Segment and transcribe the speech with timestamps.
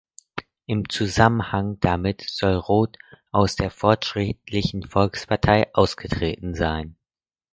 [0.65, 2.97] Im Zusammenhang damit soll Roth
[3.29, 6.97] aus der Fortschrittlichen Volkspartei ausgetreten sein.